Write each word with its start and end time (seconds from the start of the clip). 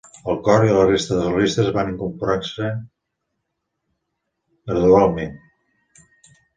El 0.31 0.37
cor 0.45 0.63
i 0.69 0.71
la 0.77 0.85
resta 0.87 1.17
de 1.17 1.25
solistes 1.27 1.69
van 1.75 1.91
incorporant-se 1.93 2.73
gradualment. 4.75 5.41